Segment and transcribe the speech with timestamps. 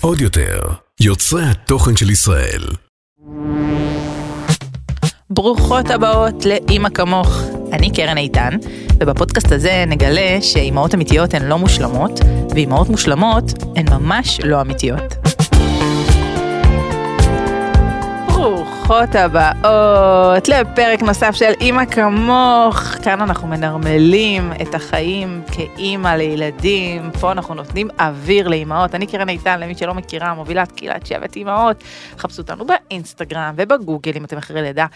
[0.00, 0.60] עוד יותר,
[1.00, 2.62] יוצרי התוכן של ישראל.
[5.30, 7.42] ברוכות הבאות לאימא כמוך.
[7.72, 8.50] אני קרן איתן,
[9.00, 13.44] ובפודקאסט הזה נגלה שאימהות אמיתיות הן לא מושלמות, ואימהות מושלמות
[13.76, 15.19] הן ממש לא אמיתיות.
[18.90, 22.76] ברוכות הבאות לפרק נוסף של אימא כמוך.
[22.76, 27.10] כאן אנחנו מנרמלים את החיים כאימא לילדים.
[27.20, 28.94] פה אנחנו נותנים אוויר לאימהות.
[28.94, 31.84] אני קרן איתן, למי שלא מכירה, מובילת קהילת שבט אימהות.
[32.18, 34.86] חפשו אותנו באינסטגרם ובגוגל אם אתם אחרי לידה.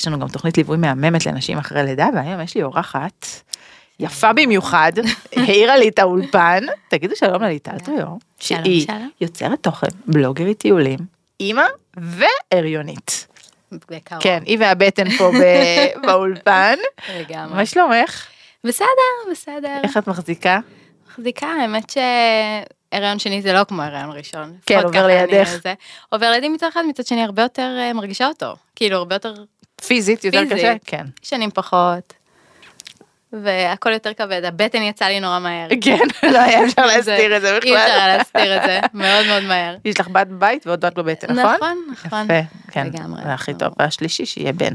[0.00, 3.26] יש לנו גם תוכנית ליווי מהממת לנשים אחרי לידה, והיום יש לי אורחת.
[4.00, 4.92] יפה במיוחד,
[5.36, 8.06] העירה לי את האולפן, תגידו שלום לליטל טריו,
[8.40, 8.86] שהיא.
[9.20, 10.98] יוצרת תוכן, בלוגרית טיולים,
[11.40, 11.64] אימא
[11.96, 13.33] והריונית.
[13.90, 14.22] בקרוב.
[14.22, 15.30] כן, היא והבטן פה
[16.06, 16.74] באולפן.
[17.18, 17.56] לגמרי.
[17.56, 18.26] מה שלומך?
[18.64, 18.86] בסדר,
[19.30, 19.80] בסדר.
[19.84, 20.58] איך את מחזיקה?
[21.10, 21.92] מחזיקה, האמת
[22.92, 24.56] שהריון שני זה לא כמו הריון ראשון.
[24.66, 25.48] כן, עובר לידך.
[25.62, 25.74] זה.
[26.08, 28.56] עובר לידי מצד אחד, מצד שני הרבה יותר אה, מרגישה אותו.
[28.76, 29.34] כאילו, הרבה יותר
[29.86, 30.58] פיזית יותר פיזית.
[30.58, 30.74] קשה?
[30.84, 31.04] כן.
[31.22, 32.12] שנים פחות.
[33.42, 35.68] והכל יותר כבד, הבטן יצא לי נורא מהר.
[35.80, 35.98] כן,
[36.32, 37.76] לא היה אפשר להסתיר את זה אי אפשר בכלל.
[37.76, 39.76] היה להסתיר את זה, מאוד מאוד מהר.
[39.84, 41.54] יש לך בת בית ועוד בת בבטן, נכון?
[41.54, 42.24] נכון, נכון.
[42.24, 42.40] יפה,
[42.72, 42.86] כן.
[43.24, 43.68] זה הכי טוב.
[43.78, 44.74] והשלישי שיהיה בן.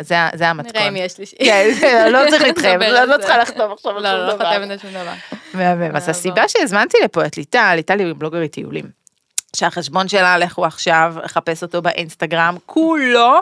[0.00, 0.72] זה- המתכון.
[0.76, 1.26] נראה אם יש לי...
[1.80, 3.18] כן, לא צריך להתחייב, לא לא.
[3.18, 4.52] צריכה לחתום עכשיו על לא, שום לא דבר.
[4.52, 5.12] חותמת על שום דבר.
[5.54, 5.96] מהמם.
[5.96, 6.08] אז.
[6.08, 8.84] הסיבה שהזמנתי לפה את ליטל, ליטל היא בלוגרית טיולים.
[9.56, 13.38] שהחשבון שלה, לכו עכשיו, לחפש אותו באינסטגרם, כולו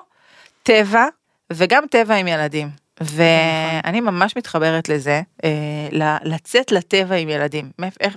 [0.62, 1.04] טבע,
[1.52, 2.85] וגם טבע עם ילדים.
[3.00, 7.70] ואני ממש מתחברת לזה, אה, לצאת לטבע עם ילדים.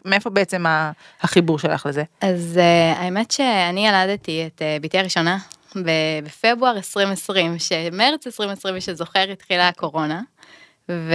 [0.06, 0.66] מאיפה בעצם
[1.22, 2.04] החיבור שלך לזה?
[2.22, 5.38] אז uh, האמת שאני ילדתי את uh, בתי הראשונה
[5.76, 10.22] בפברואר 2020, שמרץ 2020, מי שזוכר, התחילה הקורונה.
[10.90, 11.14] ו...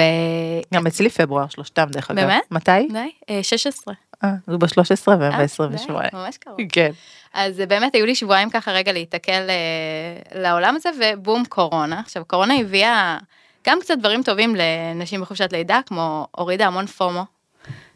[0.75, 2.21] גם אצלי פברואר, שלושתם דרך אגב.
[2.21, 2.43] באמת?
[2.51, 2.89] מתי?
[2.93, 3.95] די, אה, 16.
[4.25, 5.87] אה, הוא ב-13 והם אה, ב-28.
[5.87, 6.57] די, ממש קרוב.
[6.73, 6.91] כן.
[7.35, 12.01] אז אה, באמת היו לי שבועיים ככה רגע להיתקל אה, לעולם הזה, ובום קורונה.
[12.01, 13.19] עכשיו, קורונה הביאה
[13.67, 17.25] גם קצת דברים טובים לנשים בחופשת לידה, כמו הורידה המון פומו.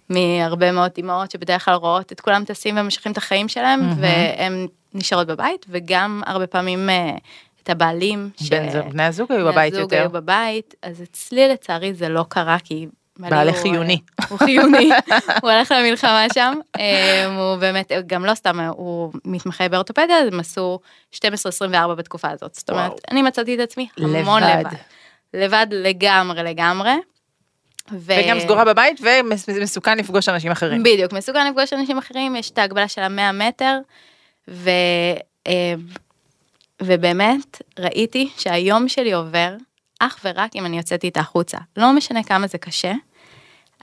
[0.09, 4.03] מהרבה מאוד אימהות שבדרך כלל רואות את כולם טסים וממשיכים את החיים שלהם, מהמם.
[4.03, 7.11] והן נשארות בבית, וגם הרבה פעמים אה,
[7.63, 8.31] את הבעלים.
[8.37, 9.97] ש- בן זוג- בני הזוג היו בני בבית הזוג יותר.
[10.03, 12.87] היו בבית, אז אצלי לצערי זה לא קרה, כי...
[13.21, 14.01] בעלי הוא, חיוני.
[14.21, 14.91] אה, הוא חיוני,
[15.43, 20.41] הוא הלך למלחמה שם, אה, הוא באמת, גם לא סתם, הוא מתמחה באורתופדיה, אז הם
[20.41, 20.79] עשו
[21.15, 21.19] 12-24
[21.97, 22.93] בתקופה הזאת, זאת אומרת.
[23.11, 24.65] אני מצאתי את עצמי המון לבד.
[25.35, 25.67] לבד.
[25.71, 26.93] לגמרי לגמרי.
[27.93, 29.01] ו- וגם סגורה בבית
[29.49, 30.83] ומסוכן לפגוש אנשים אחרים.
[30.83, 33.79] בדיוק, מסוכן לפגוש אנשים אחרים, יש את ההגבלה של המאה מטר,
[34.49, 34.71] ו...
[35.47, 35.75] אה,
[36.83, 39.55] ובאמת ראיתי שהיום שלי עובר
[40.01, 41.59] אך ורק אם אני יוצאת איתה החוצה.
[41.77, 42.93] לא משנה כמה זה קשה.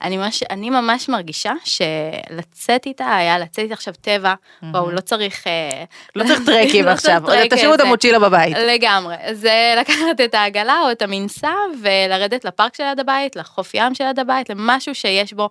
[0.01, 4.33] אני ממש, אני ממש מרגישה שלצאת איתה היה לצאת איתה עכשיו טבע,
[4.63, 5.47] וואו, לא צריך...
[5.47, 5.83] אה,
[6.15, 8.57] לא צריך טרקים לא עכשיו, טרק, תשאירו את המוצ'ילה בבית.
[8.57, 14.19] לגמרי, זה לקחת את העגלה או את המנסה ולרדת לפארק שליד הבית, לחוף ים שליד
[14.19, 15.49] הבית, למשהו שיש בו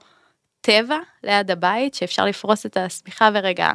[0.60, 3.70] טבע ליד הבית, שאפשר לפרוס את השמיכה ורגע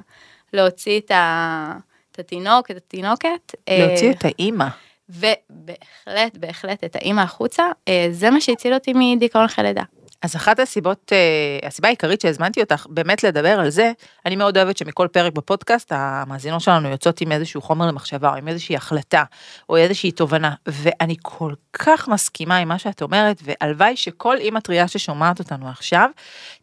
[0.54, 1.74] להוציא את, ה...
[2.12, 3.56] את התינוק, את התינוקת.
[3.70, 4.66] להוציא אה, את האימא.
[5.10, 9.84] ובהחלט, בהחלט את האימא החוצה, אה, זה מה שהציל אותי מדיכאון אחרי לידה.
[10.22, 13.92] אז אחת הסיבות, אה, הסיבה העיקרית שהזמנתי אותך באמת לדבר על זה,
[14.26, 18.48] אני מאוד אוהבת שמכל פרק בפודקאסט המאזינות שלנו יוצאות עם איזשהו חומר למחשבה או עם
[18.48, 19.24] איזושהי החלטה
[19.70, 20.54] או איזושהי תובנה.
[20.68, 26.10] ואני כל כך מסכימה עם מה שאת אומרת והלוואי שכל אימא טריה ששומעת אותנו עכשיו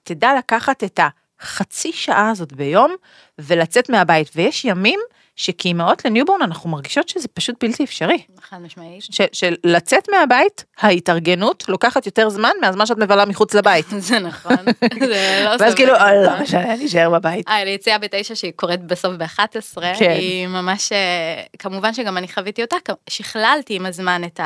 [0.03, 1.01] תדע לקחת את
[1.41, 2.95] החצי שעה הזאת ביום
[3.39, 5.01] ולצאת מהבית ויש ימים
[5.37, 8.23] שכאימהות ל newborn אנחנו מרגישות שזה פשוט בלתי אפשרי.
[8.43, 9.05] חד משמעית.
[9.33, 13.87] של לצאת מהבית, ההתארגנות לוקחת יותר זמן מהזמן שאת מבלה מחוץ לבית.
[13.99, 14.57] זה נכון.
[15.01, 15.75] זה לא ואז.
[15.75, 17.49] כאילו, "אה, לא משנה, אני אשאר בבית.
[17.49, 20.11] אה, ליציאה בתשע שהיא קורית בסוף ב-11, כן.
[20.11, 22.77] היא ממש, אה, כמובן שגם אני חוויתי אותה,
[23.11, 24.41] שכללתי עם הזמן את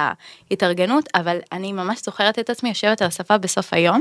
[0.51, 4.01] ההתארגנות, אבל אני ממש זוכרת את עצמי יושבת על הספה בסוף היום,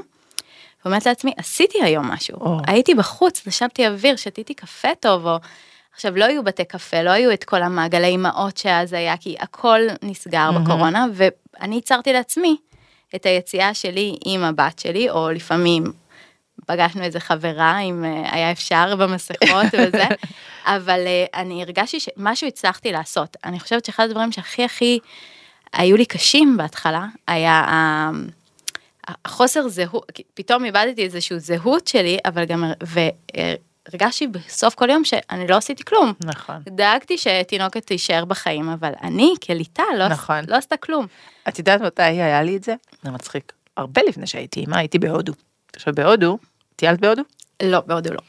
[0.85, 2.57] ואומרת לעצמי, עשיתי היום משהו, או.
[2.67, 5.37] הייתי בחוץ, נשמתי אוויר, שתיתי קפה טוב, או...
[5.93, 9.79] עכשיו לא היו בתי קפה, לא היו את כל המעגלי אימהות שאז היה, כי הכל
[10.01, 10.63] נסגר מהמם.
[10.63, 12.57] בקורונה, ואני ייצרתי לעצמי
[13.15, 15.83] את היציאה שלי עם הבת שלי, או לפעמים
[16.65, 20.05] פגשנו איזה חברה אם אה, היה אפשר במסכות וזה,
[20.65, 23.37] אבל אה, אני הרגשתי שמשהו הצלחתי לעשות.
[23.45, 24.99] אני חושבת שאחד הדברים שהכי הכי
[25.73, 28.11] היו לי קשים בהתחלה, היה ה-
[29.25, 35.55] החוסר זהות, פתאום איבדתי איזושהי זהות שלי, אבל גם, והרגשתי בסוף כל יום שאני לא
[35.57, 36.13] עשיתי כלום.
[36.23, 36.55] נכון.
[36.69, 40.37] דאגתי שתינוקת תישאר בחיים, אבל אני כליטה לא, נכון.
[40.37, 40.53] נכון.
[40.53, 41.07] לא עשתה כלום.
[41.47, 42.75] את יודעת מתי היה לי את זה?
[43.03, 43.53] זה מצחיק.
[43.77, 45.33] הרבה לפני שהייתי אימא, הייתי בהודו.
[45.75, 46.37] עכשיו בהודו,
[46.75, 47.21] טיילת בהודו?
[47.63, 48.19] לא, בהודו לא.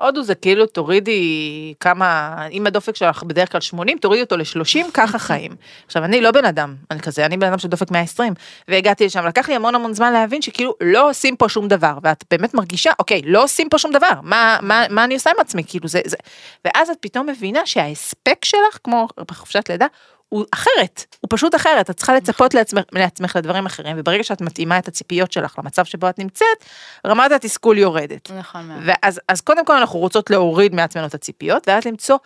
[0.00, 5.18] הודו זה כאילו תורידי כמה, אם הדופק שלך בדרך כלל 80, תורידי אותו ל-30, ככה
[5.28, 5.56] חיים.
[5.86, 8.34] עכשיו, אני לא בן אדם, אני כזה, אני בן אדם שדופק 120,
[8.68, 12.24] והגעתי לשם, לקח לי המון המון זמן להבין שכאילו לא עושים פה שום דבר, ואת
[12.30, 15.62] באמת מרגישה, אוקיי, לא עושים פה שום דבר, מה, מה, מה אני עושה עם עצמי,
[15.66, 16.16] כאילו זה, זה,
[16.64, 19.86] ואז את פתאום מבינה שההספק שלך, כמו בחופשת לידה,
[20.28, 24.78] הוא אחרת, הוא פשוט אחרת, את צריכה לצפות לעצמך, לעצמך לדברים אחרים, וברגע שאת מתאימה
[24.78, 26.64] את הציפיות שלך למצב שבו את נמצאת,
[27.06, 28.30] רמת התסכול יורדת.
[28.30, 28.82] נכון מאוד.
[28.86, 32.16] ואז אז קודם כל אנחנו רוצות להוריד מעצמנו את הציפיות, ואז למצוא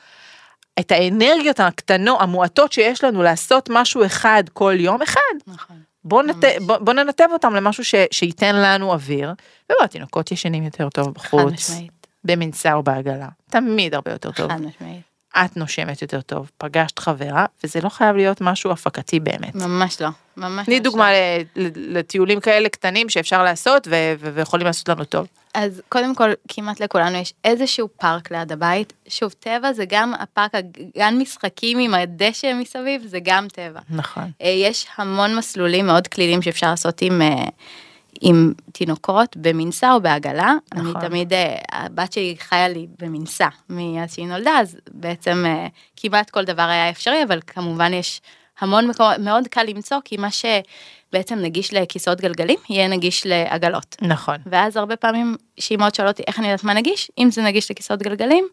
[0.81, 5.21] את האנרגיות הקטנות, המועטות שיש לנו לעשות משהו אחד כל יום, אחד.
[5.47, 5.77] נכון.
[6.05, 9.33] בוא, נת, בוא, בוא ננתב אותם למשהו ש, שייתן לנו אוויר,
[9.65, 12.07] ובוא, התינוקות ישנים יותר טוב חד בחוץ, משמעית.
[12.25, 14.53] במנסה או בעגלה, תמיד הרבה יותר טוב.
[14.53, 15.12] חד משמעית.
[15.37, 19.55] את נושמת יותר טוב, פגשת חברה, וזה לא חייב להיות משהו הפקתי באמת.
[19.55, 20.09] ממש לא.
[20.37, 21.17] ממש תני דוגמה לא.
[21.17, 25.27] ל- ל- לטיולים כאלה קטנים שאפשר לעשות ו- ו- ויכולים לעשות לנו טוב.
[25.55, 28.93] אז קודם כל, כמעט לכולנו יש איזשהו פארק ליד הבית.
[29.09, 33.81] שוב, טבע זה גם הפארק, הגן משחקים עם הדשא מסביב, זה גם טבע.
[33.91, 34.31] נכון.
[34.43, 37.45] אה, יש המון מסלולים מאוד כלילים שאפשר לעשות עם, אה,
[38.23, 40.55] עם תינוקות במנסה או בעגלה.
[40.75, 40.97] נכון.
[40.97, 45.67] אני תמיד, אה, הבת שלי חיה לי במנסה מאז שהיא נולדה, אז בעצם אה,
[45.97, 48.21] כמעט כל דבר היה אפשרי, אבל כמובן יש
[48.61, 53.97] המון מקומות, מאוד קל למצוא, כי מה שבעצם נגיש לכיסאות גלגלים, יהיה נגיש לעגלות.
[54.03, 54.37] נכון.
[54.47, 58.03] ואז הרבה פעמים שאימהות שואלות אותי איך אני יודעת מה נגיש, אם זה נגיש לכיסאות
[58.03, 58.49] גלגלים,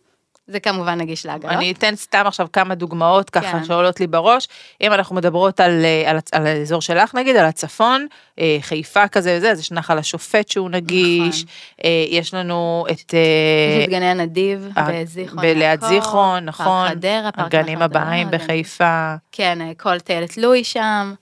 [0.49, 1.53] זה כמובן נגיש לעגלות.
[1.55, 3.63] אני אתן סתם עכשיו כמה דוגמאות ככה כן.
[3.63, 4.47] שעולות לי בראש.
[4.81, 8.07] אם אנחנו מדברות על, אה, על, על האזור שלך נגיד, על הצפון,
[8.39, 11.45] אה, חיפה כזה וזה, אז יש נחל השופט שהוא נגיש,
[11.83, 13.13] אה, יש לנו את...
[13.13, 16.65] יש את גני הנדיב בזיכרון ליד זיכרון, נכון.
[16.65, 19.13] פארק חדרה, פארק הגנים נחל הבאים חדרה, בחיפה.
[19.31, 21.13] כן, כל טיילת לואי שם,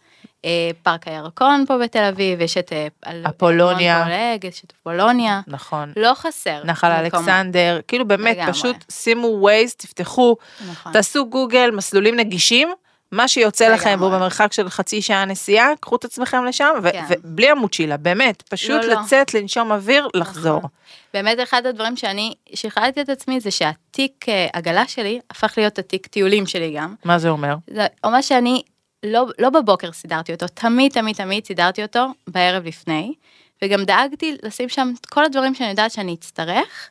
[0.84, 2.88] פארק הירקון פה בתל אביב, יש את אה,
[3.30, 4.04] אפולוניה.
[4.04, 5.94] פולג, יש את אפולוניה, נכון.
[5.96, 6.62] לא חסר.
[6.64, 6.92] נחל.
[6.92, 8.54] אלכסנדר, כאילו באמת, לגמרי.
[8.54, 10.36] פשוט שימו ווייז, תפתחו,
[10.72, 10.92] נכון.
[10.94, 12.70] תעשו גוגל, מסלולים נגישים,
[13.12, 14.20] מה שיוצא לכם והוא לגמרי.
[14.20, 17.06] במרחק של חצי שעה נסיעה, קחו את עצמכם לשם, ו- כן.
[17.10, 19.02] ובלי המוצ'ילה, באמת, פשוט לא, לא.
[19.02, 20.58] לצאת, לנשום אוויר, לחזור.
[20.58, 20.70] נכון.
[21.14, 26.08] באמת אחד הדברים שאני שכללתי את עצמי זה שהתיק אה, עגלה שלי הפך להיות התיק
[26.08, 26.96] טיולים שלי גם.
[27.06, 27.56] מה זה אומר?
[27.74, 28.62] זה אומר שאני
[29.04, 33.14] לא, לא בבוקר סידרתי אותו, תמיד תמיד תמיד סידרתי אותו בערב לפני,
[33.62, 36.90] וגם דאגתי לשים שם את כל הדברים שאני יודעת שאני אצטרך,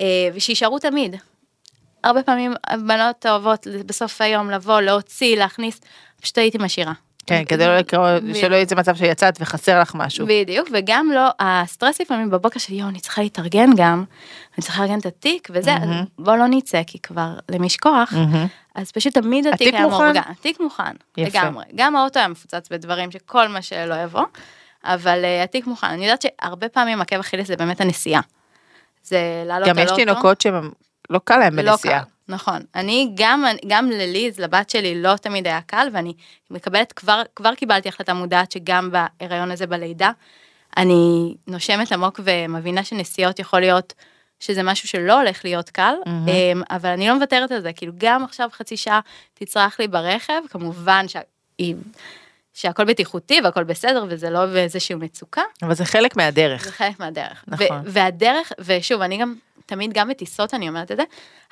[0.00, 1.16] אה, ושישארו תמיד.
[2.04, 5.80] הרבה פעמים הבנות אוהבות בסוף היום לבוא, להוציא, להכניס,
[6.20, 6.92] פשוט הייתי משאירה.
[7.26, 10.26] כן, כדי לא לקרוא, שלא יצא מצב שיצאת וחסר לך משהו.
[10.28, 14.04] בדיוק, וגם לא, הסטרס לפעמים בבוקר של יואו, אני צריכה להתארגן גם,
[14.58, 16.04] אני צריכה לארגן את התיק וזה, מהמם.
[16.18, 18.46] בוא לא נצא, כי כבר למי יש כוח, מהמם.
[18.78, 20.02] אז פשוט תמיד התיק התיק היה מוכן?
[20.04, 21.38] מאורגן, התיק מוכן, יפה.
[21.38, 24.24] לגמרי, גם האוטו היה מפוצץ בדברים שכל מה שלא יבוא,
[24.84, 28.20] אבל uh, התיק מוכן, אני יודעת שהרבה פעמים עקב אכילס זה באמת הנסיעה.
[29.02, 30.04] זה לעלות גם על יש אוטו.
[30.04, 30.70] תינוקות שהם
[31.10, 32.00] לא קל להם לא בנסיעה.
[32.00, 32.62] קל, נכון.
[32.74, 36.14] אני גם, גם לליז, לבת שלי, לא תמיד היה קל, ואני
[36.50, 40.10] מקבלת, כבר, כבר קיבלתי החלטה מודעת שגם בהיריון הזה בלידה,
[40.76, 43.94] אני נושמת עמוק ומבינה שנסיעות יכול להיות
[44.40, 45.94] שזה משהו שלא הולך להיות קל.
[46.06, 49.00] אמ, אבל אני לא מוותרת על זה, כאילו גם עכשיו חצי שעה
[49.34, 51.74] תצרח לי ברכב, כמובן שהיא...
[52.54, 56.64] שהכל בטיחותי והכל בסדר וזה לא באיזושהי מצוקה, אבל זה חלק מהדרך.
[56.64, 57.44] זה חלק מהדרך.
[57.46, 57.82] נכון.
[57.84, 59.34] והדרך, ושוב, אני גם,
[59.66, 61.02] תמיד גם בטיסות אני אומרת את זה,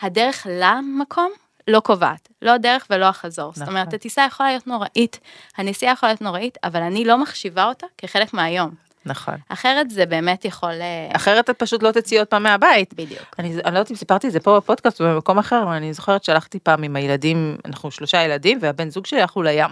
[0.00, 1.32] הדרך למקום
[1.68, 3.52] לא קובעת, לא הדרך ולא החזור.
[3.52, 3.76] זאת נכון.
[3.76, 5.20] אומרת, הטיסה יכולה להיות נוראית,
[5.56, 8.85] הנסיעה יכולה להיות נוראית, אבל אני לא מחשיבה אותה כחלק מהיום.
[9.06, 9.34] נכון.
[9.48, 10.72] אחרת זה באמת יכול...
[10.72, 12.94] אה, אחרת את פשוט לא תצאי עוד פעם מהבית.
[12.94, 13.34] בדיוק.
[13.38, 15.92] אני, אני לא יודעת אם סיפרתי את זה פה בפודקאסט או במקום אחר, אבל אני
[15.92, 19.70] זוכרת שהלכתי פעם עם הילדים, אנחנו שלושה ילדים, והבן זוג שלי הלכו לים.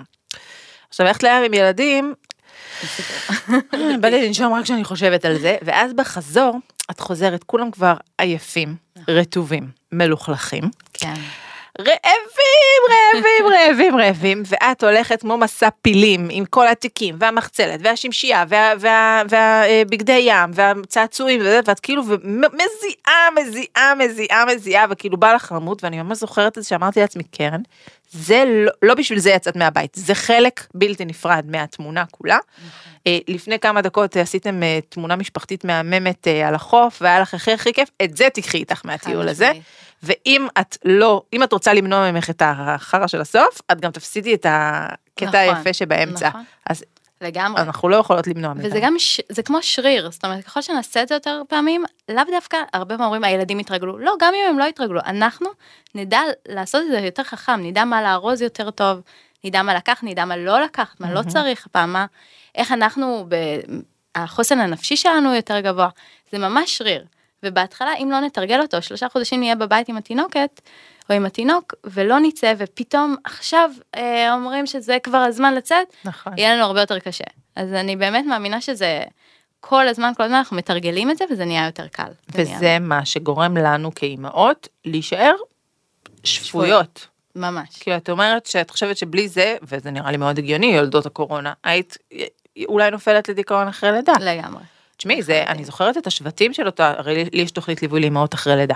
[0.88, 2.14] עכשיו, ללכת לים עם ילדים,
[4.00, 6.59] בא לי לנשום רק כשאני חושבת על זה, ואז בחזור,
[6.91, 8.76] את חוזרת, כולם כבר עייפים,
[9.09, 11.14] רטובים, מלוכלכים, כן.
[11.81, 18.73] רעבים, רעבים, רעבים, רעבים, ואת הולכת כמו מסע פילים עם כל התיקים והמחצלת והשמשייה וה-
[18.81, 22.02] וה- והבגדי ים והצעצועים וזה, ואת כאילו
[22.33, 27.23] מזיעה, מזיעה, מזיעה, מזיעה, וכאילו בא לך למות, ואני ממש זוכרת את זה שאמרתי לעצמי,
[27.25, 27.61] קרן,
[28.11, 32.38] זה לא, לא בשביל זה יצאת מהבית, זה חלק בלתי נפרד מהתמונה כולה.
[33.07, 37.35] אה, לפני כמה דקות אה, עשיתם אה, תמונה משפחתית מהממת אה, על החוף, והיה לך
[37.35, 39.50] הכי הכי כיף, את זה תקחי איתך מהטיול הזה.
[40.04, 44.34] ואם את לא, אם את רוצה למנוע ממך את החרא של הסוף, את גם תפסידי
[44.34, 46.28] את הקטע נכון, היפה שבאמצע.
[46.28, 46.44] נכון.
[46.66, 46.84] אז
[47.20, 47.62] לגמרי.
[47.62, 48.68] אנחנו לא יכולות למנוע מזה.
[48.68, 49.20] וזה גם, ש...
[49.28, 53.04] זה כמו שריר, זאת אומרת, ככל שנעשה את זה יותר פעמים, לאו דווקא, הרבה פעמים
[53.04, 53.99] אומרים, הילדים יתרגלו.
[53.99, 55.46] לא, גם אם הם לא יתרגלו, אנחנו
[55.94, 59.00] נדע לעשות את זה יותר חכם, נדע מה לארוז יותר טוב,
[59.44, 62.06] נדע מה לקחת, נדע מה לא לקחת, מה לא צריך, פעם מה,
[62.54, 63.34] איך אנחנו, ב...
[64.14, 65.88] החוסן הנפשי שלנו יותר גבוה,
[66.32, 67.04] זה ממש שריר.
[67.45, 70.61] ובהתחלה אם לא נתרגל אותו, שלושה חודשים נהיה בבית עם התינוקת,
[71.11, 76.33] או עם התינוק, ולא נצא, ופתאום עכשיו אה, אומרים שזה כבר הזמן לצאת, נכון.
[76.39, 77.25] יהיה לנו הרבה יותר קשה.
[77.57, 79.03] אז אני באמת מאמינה שזה
[79.61, 82.03] כל הזמן, כל הזמן אנחנו מתרגלים את זה, וזה נהיה יותר קל.
[82.29, 85.35] זה נהיה- וזה מה שגורם לנו כאימהות להישאר
[86.25, 87.07] שפויות.
[87.37, 87.69] ממש.
[87.81, 91.97] כאילו את אומרת שאת חושבת שבלי זה, וזה נראה לי מאוד הגיוני, יולדות הקורונה, היית
[92.69, 94.13] אולי נופלת לדיכאון אחרי לידה.
[94.21, 94.63] לגמרי.
[95.04, 98.56] תשמעי, זה, אני זוכרת את השבטים של אותה, הרי לי יש תוכנית ליווי לאמהות אחרי
[98.56, 98.75] לידה.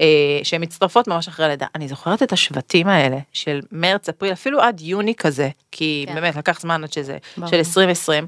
[0.00, 0.06] אה,
[0.42, 1.66] שהן מצטרפות ממש אחרי לידה.
[1.74, 6.14] אני זוכרת את השבטים האלה של מרץ, אפריל, אפילו עד יוני כזה, כי כן.
[6.14, 7.50] באמת לקח זמן עד שזה, ברור.
[7.50, 8.26] של 2020.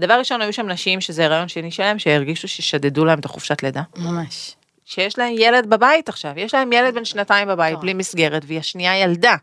[0.00, 3.82] דבר ראשון, היו שם נשים שזה הריון שני שלהם, שהרגישו ששדדו להם את החופשת לידה.
[3.96, 4.54] ממש.
[4.84, 7.78] שיש להם ילד בבית עכשיו, יש להם ילד בן שנתיים בבית.
[7.78, 9.36] בלי מסגרת, והיא השנייה ילדה.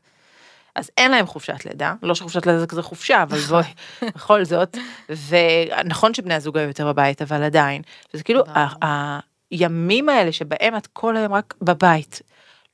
[0.75, 3.63] אז אין להם חופשת לידה, לא שחופשת לידה זה כזה חופשה, אבל בואי,
[4.15, 4.77] בכל זאת,
[5.29, 7.81] ונכון שבני הזוג היו יותר בבית, אבל עדיין,
[8.13, 8.43] וזה כאילו,
[9.51, 12.21] הימים האלה שבהם את כל היום רק בבית,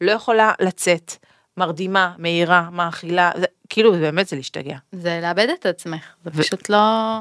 [0.01, 1.15] לא יכולה לצאת,
[1.58, 4.77] מרדימה, מהירה, מאכילה, זה, כאילו באמת זה להשתגע.
[4.91, 6.77] זה לאבד את עצמך, זה ו- פשוט לא...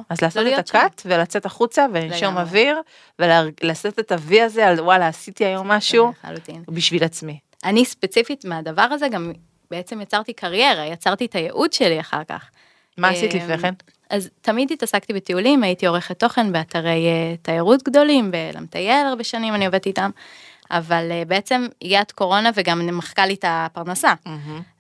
[0.09, 0.79] אז לא לעשות את להיות שם.
[0.79, 2.37] הקאט ולצאת החוצה ולנשום.
[2.37, 2.81] אוויר,
[3.19, 6.13] ולעשות את ה-V הזה על וואלה עשיתי היום משהו.
[6.69, 7.39] בשביל עצמי.
[7.65, 9.33] אני ספציפית מהדבר הזה גם
[9.71, 12.51] בעצם יצרתי קריירה, יצרתי את הייעוד שלי אחר כך.
[12.99, 13.75] מה עשית אמ, לפני כן?
[14.11, 19.67] אז תמיד התעסקתי בטיולים, הייתי עורכת תוכן באתרי אה, תיירות גדולים, בלמטייל הרבה שנים אני
[19.67, 20.11] עובדת איתם,
[20.71, 24.15] אבל אה, בעצם הגיעת קורונה וגם מחקה לי את הפרנסה.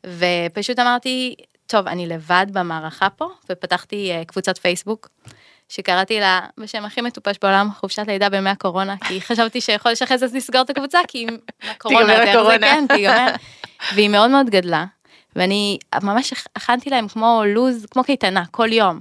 [0.06, 1.34] ופשוט אמרתי,
[1.66, 5.08] טוב, אני לבד במערכה פה, ופתחתי אה, קבוצת פייסבוק,
[5.70, 9.58] שקראתי לה בשם הכי מטופש בעולם, חופשת לידה בימי הקורונה, כי חשבתי
[10.04, 11.36] אחרי זה נסגור את הקבוצה, כי עם
[11.70, 12.58] הקורונה, זה הקורונה.
[12.58, 13.26] כן, תיגמר.
[13.94, 14.84] והיא מאוד מאוד גדלה,
[15.36, 19.00] ואני ממש הכנתי להם כמו לוז, כמו קייטנה, כל יום.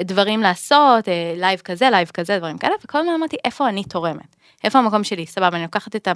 [0.00, 4.36] דברים לעשות, אה, לייב כזה, לייב כזה, דברים כאלה, וכל הזמן אמרתי, איפה אני תורמת?
[4.64, 5.26] איפה המקום שלי?
[5.26, 6.08] סבבה, אני לוקחת את,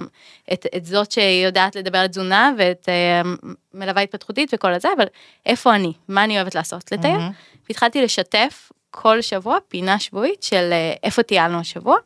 [0.53, 3.21] את, את זאת שיודעת לדבר על תזונה ואת אה,
[3.73, 5.05] מלווה התפתחותית וכל הזה, אבל
[5.45, 5.93] איפה אני?
[6.07, 6.91] מה אני אוהבת לעשות?
[6.91, 7.17] לטייל.
[7.17, 7.31] מהמם.
[7.69, 11.97] והתחלתי לשתף כל שבוע פינה שבועית של אה, איפה טיילנו השבוע,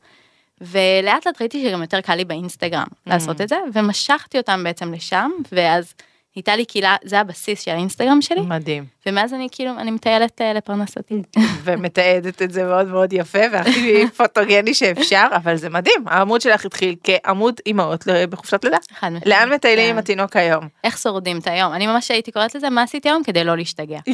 [0.62, 5.32] ולאט לאט ראיתי שגם יותר קל לי באינסטגרם לעשות את זה, ומשכתי אותם בעצם לשם,
[5.52, 5.94] ואז
[6.36, 8.86] הייתה לי קהילה, זה הבסיס של האינסטגרם שלי, מדהים.
[9.06, 11.22] ומאז אני כאילו, אני מטיילת אה, לפרנסתי.
[11.64, 16.04] ומתעדת את זה מאוד מאוד יפה והכי פוטוגני שאפשר, אבל זה מדהים.
[16.08, 18.78] העמוד שלך התחיל כעמוד אימהות בחופשת לידה.
[19.00, 19.26] חד משמעית.
[19.28, 19.98] לאן מטיילים עם כן.
[20.00, 20.68] התינוק היום?
[20.84, 21.74] איך שורדים את היום?
[21.74, 24.00] אני ממש הייתי קוראת לזה, מה עשיתי היום כדי לא להשתגע.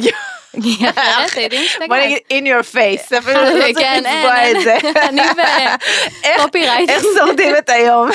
[1.88, 4.78] בוא נגיד in your face, אפילו לא צריך כן, לצבוע את זה.
[5.08, 5.20] אני
[6.24, 6.90] איך- בקופירייט.
[6.90, 8.10] איך שורדים את היום?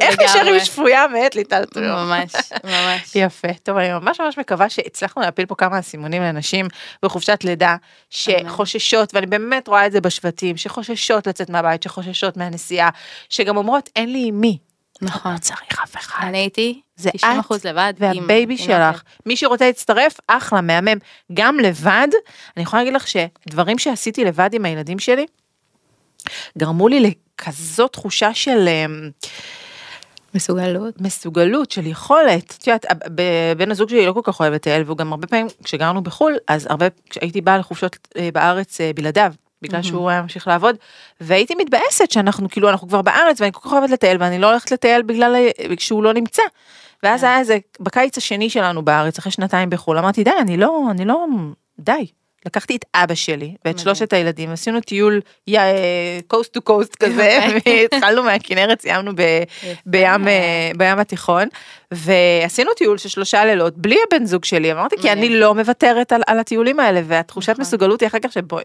[0.00, 0.16] איך.
[0.24, 1.94] נשארים שפויה מאת ליטל טריו?
[1.96, 2.32] ממש,
[2.64, 3.12] ממש.
[3.14, 6.66] יפה, טוב אני ממש ממש מקווה שהצלחנו להפיל פה כמה אסימונים לנשים
[7.02, 7.76] בחופשת לידה
[8.10, 12.90] שחוששות ואני באמת רואה את זה בשבטים שחוששות לצאת מהבית שחוששות מהנסיעה
[13.28, 14.58] שגם אומרות אין לי עם מי.
[15.02, 15.32] נכון.
[15.32, 16.26] לא צריך אף אחד.
[16.26, 17.92] אני הייתי זה 90 את אחוז לבד.
[17.96, 18.74] עם והבייבי תינוקת.
[18.74, 20.98] שלך מי שרוצה להצטרף אחלה מהמם
[21.32, 22.08] גם לבד
[22.56, 25.26] אני יכולה להגיד לך שדברים שעשיתי לבד עם הילדים שלי
[26.58, 29.10] גרמו לי לכזאת תחושה של אמ,
[30.34, 31.00] מסוגלות.
[31.00, 32.54] מסוגלות של יכולת.
[32.58, 32.86] את יודעת,
[33.56, 36.66] בן הזוג שלי לא כל כך אוהב לטייל והוא גם הרבה פעמים כשגרנו בחו"ל אז
[36.70, 39.32] הרבה כשהייתי באה לחופשות אה, בארץ אה, בלעדיו.
[39.62, 40.76] בגלל שהוא היה ממשיך לעבוד
[41.20, 44.70] והייתי מתבאסת שאנחנו כאילו אנחנו כבר בארץ ואני כל כך אוהבת לטייל ואני לא הולכת
[44.70, 45.36] לטייל בגלל
[45.76, 46.42] כשהוא לא נמצא.
[47.02, 51.04] ואז היה איזה בקיץ השני שלנו בארץ אחרי שנתיים בחו"ל אמרתי די אני לא אני
[51.04, 51.26] לא
[51.78, 52.06] די.
[52.46, 53.78] לקחתי את אבא שלי ואת.
[53.78, 55.20] שלושת הילדים עשינו טיול
[56.26, 59.42] קוסט טו קוסט כזה והתחלנו מהכנרת סיימנו ב-
[59.86, 61.48] בים אה, בים התיכון
[61.90, 65.12] ועשינו טיול של שלושה לילות בלי הבן זוג שלי אמרתי כי.
[65.12, 67.62] אני לא מוותרת על, על הטיולים האלה והתחושת נכון.
[67.62, 68.64] מסוגלות היא אחר כך שבואי.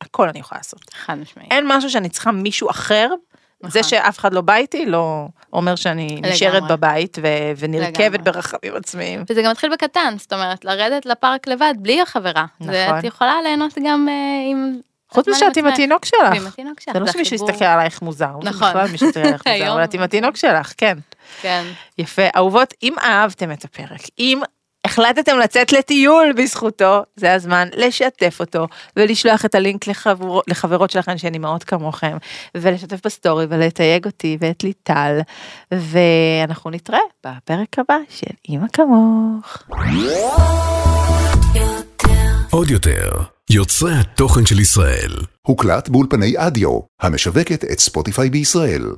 [0.00, 1.52] הכל אני יכולה לעשות חד משמעית.
[1.52, 3.08] אין משהו שאני צריכה מישהו אחר.
[3.68, 3.90] זה נכון.
[3.90, 6.62] שאף אחד לא בא איתי לא אומר שאני נשארת.
[6.62, 8.20] בבית ו- ונרכבת.
[8.20, 9.24] ברכבים עצמיים.
[9.30, 12.44] וזה גם מתחיל בקטן, זאת אומרת, לרדת לפארק לבד, בלי החברה.
[12.60, 12.98] נכון.
[12.98, 14.14] את יכולה ליהנות גם אה,
[14.50, 14.80] עם...
[15.10, 15.66] חוץ מזה שאת עם.
[15.66, 16.46] התינוק שלך.
[16.48, 16.94] התינוק שלך.
[16.94, 17.36] זה לא שמישהו.
[17.36, 18.32] יסתכל עלייך מוזר.
[18.42, 18.68] נכון.
[18.68, 19.72] בכלל מישהו יסתכל עלייך מוזר.
[19.72, 20.98] אבל את עם התינוק שלך, כן.
[21.40, 21.64] כן.
[21.98, 22.22] יפה.
[22.36, 24.40] אהובות, אם אהבתם את הפרק, אם
[24.84, 31.34] החלטתם לצאת לטיול בזכותו, זה הזמן לשתף אותו ולשלוח את הלינק לחבר, לחברות שלכם שהן
[31.34, 32.16] אימהות כמוכם,
[32.54, 35.20] ולשתף בסטורי ולתייג אותי ואת ליטל,
[35.72, 39.62] ואנחנו נתראה בפרק הבא של אימא כמוך.
[42.50, 43.10] עודיו,
[43.50, 45.12] יוצרי התוכן של ישראל.
[45.46, 48.92] הוקלט באולפני אדיו, המשווקת את ספוטיפיי בישראל.